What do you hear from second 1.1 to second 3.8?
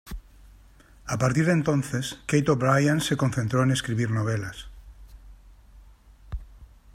partir de entonces, Kate O'Brien se concentró en